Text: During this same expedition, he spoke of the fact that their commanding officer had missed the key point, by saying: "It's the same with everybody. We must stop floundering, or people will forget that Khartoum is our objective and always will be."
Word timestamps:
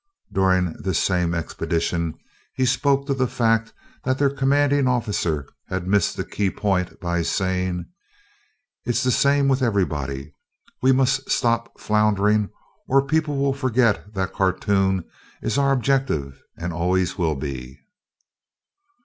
During 0.33 0.73
this 0.81 0.97
same 0.97 1.35
expedition, 1.35 2.17
he 2.55 2.65
spoke 2.65 3.07
of 3.07 3.19
the 3.19 3.27
fact 3.27 3.71
that 4.03 4.17
their 4.17 4.31
commanding 4.31 4.87
officer 4.87 5.47
had 5.67 5.85
missed 5.87 6.17
the 6.17 6.23
key 6.25 6.49
point, 6.49 6.99
by 6.99 7.21
saying: 7.21 7.85
"It's 8.83 9.03
the 9.03 9.11
same 9.11 9.47
with 9.47 9.61
everybody. 9.61 10.33
We 10.81 10.91
must 10.91 11.29
stop 11.29 11.79
floundering, 11.79 12.49
or 12.87 13.05
people 13.05 13.37
will 13.37 13.53
forget 13.53 14.15
that 14.15 14.33
Khartoum 14.33 15.03
is 15.43 15.59
our 15.59 15.71
objective 15.71 16.41
and 16.57 16.73
always 16.73 17.19
will 17.19 17.35
be." 17.35 17.79